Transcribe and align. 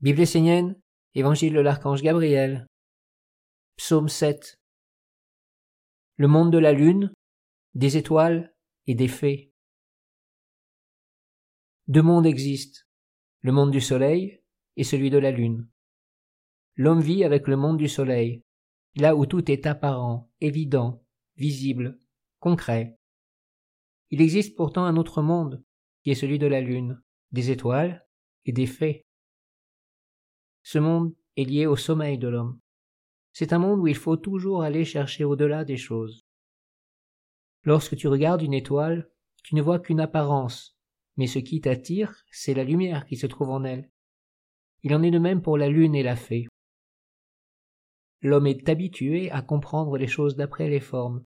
Bible 0.00 0.20
essénienne, 0.20 0.80
Évangile 1.16 1.54
de 1.54 1.58
l'archange 1.58 2.02
Gabriel, 2.02 2.68
Psaume 3.76 4.08
7. 4.08 4.60
Le 6.14 6.28
monde 6.28 6.52
de 6.52 6.58
la 6.58 6.72
lune, 6.72 7.12
des 7.74 7.96
étoiles 7.96 8.54
et 8.86 8.94
des 8.94 9.08
fées. 9.08 9.52
Deux 11.88 12.02
mondes 12.02 12.26
existent, 12.26 12.78
le 13.40 13.50
monde 13.50 13.72
du 13.72 13.80
soleil 13.80 14.40
et 14.76 14.84
celui 14.84 15.10
de 15.10 15.18
la 15.18 15.32
lune. 15.32 15.68
L'homme 16.76 17.00
vit 17.00 17.24
avec 17.24 17.48
le 17.48 17.56
monde 17.56 17.78
du 17.78 17.88
soleil, 17.88 18.44
là 18.94 19.16
où 19.16 19.26
tout 19.26 19.50
est 19.50 19.66
apparent, 19.66 20.30
évident, 20.40 21.04
visible, 21.34 21.98
concret. 22.38 22.96
Il 24.10 24.20
existe 24.20 24.56
pourtant 24.56 24.84
un 24.84 24.96
autre 24.96 25.22
monde, 25.22 25.64
qui 26.04 26.12
est 26.12 26.14
celui 26.14 26.38
de 26.38 26.46
la 26.46 26.60
lune, 26.60 27.02
des 27.32 27.50
étoiles 27.50 28.06
et 28.44 28.52
des 28.52 28.66
fées. 28.66 29.07
Ce 30.70 30.78
monde 30.78 31.14
est 31.38 31.44
lié 31.44 31.64
au 31.64 31.76
sommeil 31.76 32.18
de 32.18 32.28
l'homme. 32.28 32.60
C'est 33.32 33.54
un 33.54 33.58
monde 33.58 33.80
où 33.80 33.86
il 33.86 33.96
faut 33.96 34.18
toujours 34.18 34.60
aller 34.62 34.84
chercher 34.84 35.24
au-delà 35.24 35.64
des 35.64 35.78
choses. 35.78 36.26
Lorsque 37.64 37.96
tu 37.96 38.06
regardes 38.06 38.42
une 38.42 38.52
étoile, 38.52 39.08
tu 39.42 39.54
ne 39.54 39.62
vois 39.62 39.78
qu'une 39.78 39.98
apparence, 39.98 40.76
mais 41.16 41.26
ce 41.26 41.38
qui 41.38 41.62
t'attire, 41.62 42.22
c'est 42.30 42.52
la 42.52 42.64
lumière 42.64 43.06
qui 43.06 43.16
se 43.16 43.26
trouve 43.26 43.48
en 43.48 43.64
elle. 43.64 43.90
Il 44.82 44.94
en 44.94 45.02
est 45.02 45.10
de 45.10 45.18
même 45.18 45.40
pour 45.40 45.56
la 45.56 45.70
lune 45.70 45.94
et 45.94 46.02
la 46.02 46.16
fée. 46.16 46.48
L'homme 48.20 48.46
est 48.46 48.68
habitué 48.68 49.30
à 49.30 49.40
comprendre 49.40 49.96
les 49.96 50.06
choses 50.06 50.36
d'après 50.36 50.68
les 50.68 50.80
formes. 50.80 51.24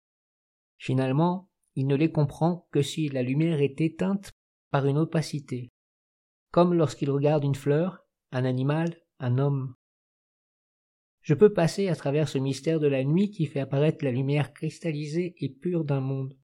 Finalement, 0.78 1.50
il 1.74 1.88
ne 1.88 1.96
les 1.96 2.12
comprend 2.12 2.68
que 2.70 2.80
si 2.80 3.08
la 3.08 3.22
lumière 3.22 3.60
est 3.60 3.80
éteinte 3.80 4.30
par 4.70 4.86
une 4.86 4.98
opacité. 4.98 5.72
Comme 6.52 6.74
lorsqu'il 6.74 7.10
regarde 7.10 7.42
une 7.42 7.56
fleur, 7.56 8.06
un 8.30 8.44
animal, 8.44 9.01
un 9.22 9.38
homme. 9.38 9.74
Je 11.22 11.34
peux 11.34 11.52
passer 11.52 11.88
à 11.88 11.96
travers 11.96 12.28
ce 12.28 12.38
mystère 12.38 12.80
de 12.80 12.88
la 12.88 13.04
nuit 13.04 13.30
qui 13.30 13.46
fait 13.46 13.60
apparaître 13.60 14.04
la 14.04 14.10
lumière 14.10 14.52
cristallisée 14.52 15.34
et 15.38 15.48
pure 15.48 15.84
d'un 15.84 16.00
monde. 16.00 16.36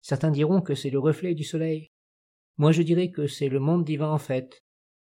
Certains 0.00 0.30
diront 0.30 0.60
que 0.60 0.76
c'est 0.76 0.90
le 0.90 1.00
reflet 1.00 1.34
du 1.34 1.42
soleil. 1.42 1.90
Moi 2.56 2.70
je 2.70 2.82
dirais 2.82 3.10
que 3.10 3.26
c'est 3.26 3.48
le 3.48 3.58
monde 3.58 3.84
divin 3.84 4.10
en 4.10 4.18
fait, 4.18 4.62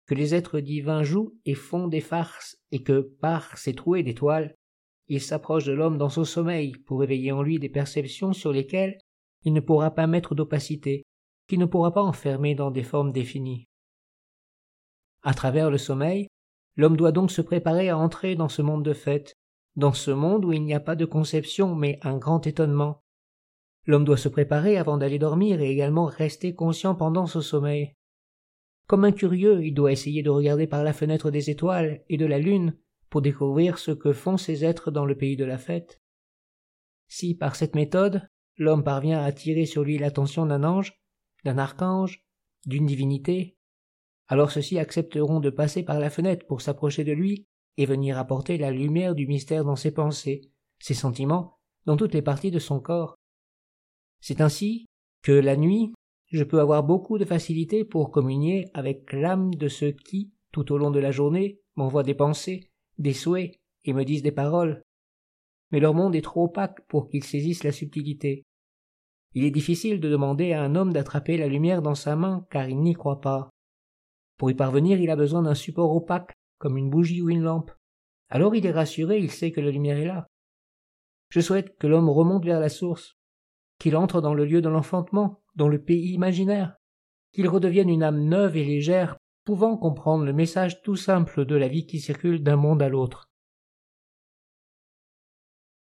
que 0.05 0.13
les 0.13 0.35
êtres 0.35 0.59
divins 0.59 1.03
jouent 1.03 1.33
et 1.45 1.55
font 1.55 1.87
des 1.87 2.01
farces, 2.01 2.57
et 2.71 2.83
que, 2.83 2.99
par 3.21 3.57
ces 3.57 3.73
trouées 3.73 4.03
d'étoiles, 4.03 4.53
ils 5.07 5.21
s'approchent 5.21 5.65
de 5.65 5.71
l'homme 5.71 5.97
dans 5.97 6.09
son 6.09 6.25
sommeil 6.25 6.73
pour 6.85 7.03
éveiller 7.03 7.31
en 7.31 7.41
lui 7.41 7.59
des 7.59 7.69
perceptions 7.69 8.33
sur 8.33 8.51
lesquelles 8.51 8.97
il 9.43 9.53
ne 9.53 9.61
pourra 9.61 9.91
pas 9.91 10.07
mettre 10.07 10.35
d'opacité, 10.35 11.03
qu'il 11.47 11.59
ne 11.59 11.65
pourra 11.65 11.93
pas 11.93 12.03
enfermer 12.03 12.55
dans 12.55 12.71
des 12.71 12.83
formes 12.83 13.13
définies. 13.13 13.69
À 15.21 15.33
travers 15.33 15.69
le 15.71 15.77
sommeil, 15.77 16.27
L'homme 16.75 16.97
doit 16.97 17.11
donc 17.11 17.31
se 17.31 17.41
préparer 17.41 17.89
à 17.89 17.97
entrer 17.97 18.35
dans 18.35 18.49
ce 18.49 18.61
monde 18.61 18.83
de 18.83 18.93
fête, 18.93 19.37
dans 19.75 19.93
ce 19.93 20.11
monde 20.11 20.45
où 20.45 20.53
il 20.53 20.63
n'y 20.63 20.73
a 20.73 20.79
pas 20.79 20.95
de 20.95 21.05
conception 21.05 21.75
mais 21.75 21.99
un 22.01 22.17
grand 22.17 22.45
étonnement. 22.47 23.03
L'homme 23.85 24.05
doit 24.05 24.17
se 24.17 24.29
préparer 24.29 24.77
avant 24.77 24.97
d'aller 24.97 25.19
dormir 25.19 25.61
et 25.61 25.69
également 25.69 26.05
rester 26.05 26.53
conscient 26.53 26.95
pendant 26.95 27.25
ce 27.25 27.41
sommeil. 27.41 27.95
Comme 28.87 29.05
un 29.05 29.11
curieux, 29.11 29.63
il 29.63 29.73
doit 29.73 29.91
essayer 29.91 30.21
de 30.21 30.29
regarder 30.29 30.67
par 30.67 30.83
la 30.83 30.93
fenêtre 30.93 31.31
des 31.31 31.49
étoiles 31.49 32.03
et 32.09 32.17
de 32.17 32.25
la 32.25 32.39
lune 32.39 32.77
pour 33.09 33.21
découvrir 33.21 33.77
ce 33.77 33.91
que 33.91 34.13
font 34.13 34.37
ces 34.37 34.63
êtres 34.63 34.91
dans 34.91 35.05
le 35.05 35.17
pays 35.17 35.35
de 35.35 35.45
la 35.45 35.57
fête. 35.57 36.01
Si, 37.07 37.35
par 37.35 37.55
cette 37.55 37.75
méthode, 37.75 38.27
l'homme 38.57 38.83
parvient 38.83 39.19
à 39.19 39.25
attirer 39.25 39.65
sur 39.65 39.83
lui 39.83 39.97
l'attention 39.97 40.45
d'un 40.45 40.63
ange, 40.63 40.93
d'un 41.43 41.57
archange, 41.57 42.23
d'une 42.65 42.85
divinité, 42.85 43.57
alors 44.31 44.49
ceux-ci 44.49 44.79
accepteront 44.79 45.41
de 45.41 45.49
passer 45.49 45.83
par 45.83 45.99
la 45.99 46.09
fenêtre 46.09 46.45
pour 46.47 46.61
s'approcher 46.61 47.03
de 47.03 47.11
lui 47.11 47.47
et 47.75 47.85
venir 47.85 48.17
apporter 48.17 48.57
la 48.57 48.71
lumière 48.71 49.13
du 49.13 49.27
mystère 49.27 49.65
dans 49.65 49.75
ses 49.75 49.91
pensées, 49.91 50.49
ses 50.79 50.93
sentiments, 50.93 51.57
dans 51.85 51.97
toutes 51.97 52.13
les 52.13 52.21
parties 52.21 52.49
de 52.49 52.57
son 52.57 52.79
corps. 52.79 53.17
C'est 54.21 54.39
ainsi 54.39 54.85
que 55.21 55.33
la 55.33 55.57
nuit, 55.57 55.91
je 56.27 56.45
peux 56.45 56.61
avoir 56.61 56.81
beaucoup 56.81 57.17
de 57.17 57.25
facilité 57.25 57.83
pour 57.83 58.09
communier 58.09 58.69
avec 58.73 59.11
l'âme 59.11 59.53
de 59.53 59.67
ceux 59.67 59.91
qui, 59.91 60.31
tout 60.53 60.71
au 60.71 60.77
long 60.77 60.91
de 60.91 60.99
la 60.99 61.11
journée, 61.11 61.59
m'envoient 61.75 62.03
des 62.03 62.15
pensées, 62.15 62.71
des 62.99 63.13
souhaits 63.13 63.59
et 63.83 63.91
me 63.91 64.05
disent 64.05 64.23
des 64.23 64.31
paroles. 64.31 64.81
Mais 65.71 65.81
leur 65.81 65.93
monde 65.93 66.15
est 66.15 66.21
trop 66.21 66.45
opaque 66.45 66.87
pour 66.87 67.09
qu'ils 67.09 67.25
saisissent 67.25 67.65
la 67.65 67.73
subtilité. 67.73 68.43
Il 69.33 69.43
est 69.43 69.51
difficile 69.51 69.99
de 69.99 70.07
demander 70.07 70.53
à 70.53 70.63
un 70.63 70.75
homme 70.75 70.93
d'attraper 70.93 71.35
la 71.35 71.49
lumière 71.49 71.81
dans 71.81 71.95
sa 71.95 72.15
main 72.15 72.47
car 72.49 72.69
il 72.69 72.79
n'y 72.79 72.93
croit 72.93 73.19
pas. 73.19 73.49
Pour 74.41 74.49
y 74.49 74.55
parvenir, 74.55 74.99
il 74.99 75.11
a 75.11 75.15
besoin 75.15 75.43
d'un 75.43 75.53
support 75.53 75.95
opaque, 75.95 76.33
comme 76.57 76.75
une 76.75 76.89
bougie 76.89 77.21
ou 77.21 77.29
une 77.29 77.43
lampe. 77.43 77.69
Alors 78.27 78.55
il 78.55 78.65
est 78.65 78.71
rassuré, 78.71 79.19
il 79.19 79.29
sait 79.29 79.51
que 79.51 79.61
la 79.61 79.69
lumière 79.69 79.99
est 79.99 80.07
là. 80.07 80.25
Je 81.29 81.41
souhaite 81.41 81.77
que 81.77 81.85
l'homme 81.85 82.09
remonte 82.09 82.43
vers 82.43 82.59
la 82.59 82.69
source, 82.69 83.19
qu'il 83.77 83.95
entre 83.95 84.19
dans 84.19 84.33
le 84.33 84.45
lieu 84.45 84.59
de 84.59 84.67
l'enfantement, 84.67 85.43
dans 85.53 85.67
le 85.67 85.79
pays 85.79 86.13
imaginaire, 86.13 86.73
qu'il 87.31 87.47
redevienne 87.47 87.91
une 87.91 88.01
âme 88.01 88.19
neuve 88.19 88.57
et 88.57 88.65
légère, 88.65 89.15
pouvant 89.45 89.77
comprendre 89.77 90.25
le 90.25 90.33
message 90.33 90.81
tout 90.81 90.95
simple 90.95 91.45
de 91.45 91.55
la 91.55 91.67
vie 91.67 91.85
qui 91.85 91.99
circule 91.99 92.41
d'un 92.41 92.55
monde 92.55 92.81
à 92.81 92.89
l'autre. 92.89 93.29